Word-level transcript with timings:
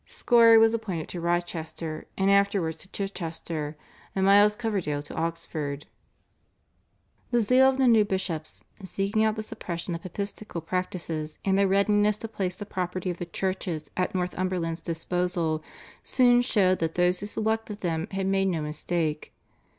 Scory 0.09 0.59
was 0.59 0.73
appointed 0.73 1.09
to 1.09 1.21
Rochester 1.21 2.07
and 2.17 2.31
afterwards 2.31 2.77
to 2.77 2.87
Chichester, 2.87 3.77
and 4.15 4.25
Miles 4.25 4.55
Coverdale 4.55 5.03
to 5.03 5.13
Oxford. 5.13 5.85
The 7.29 7.39
zeal 7.39 7.69
of 7.69 7.77
the 7.77 7.87
new 7.87 8.03
bishops 8.03 8.63
in 8.79 8.87
seeking 8.87 9.23
out 9.23 9.35
the 9.35 9.43
suppression 9.43 9.93
of 9.93 10.01
papistical 10.01 10.61
practices 10.65 11.37
and 11.45 11.55
their 11.55 11.67
readiness 11.67 12.17
to 12.17 12.27
place 12.27 12.55
the 12.55 12.65
property 12.65 13.11
of 13.11 13.17
the 13.17 13.27
churches 13.27 13.91
at 13.95 14.15
Northumberland's 14.15 14.81
disposal 14.81 15.63
soon 16.01 16.41
showed 16.41 16.79
that 16.79 16.95
those 16.95 17.19
who 17.19 17.27
selected 17.27 17.81
them 17.81 18.07
had 18.09 18.25
made 18.25 18.47
no 18.47 18.63
mistake. 18.63 19.35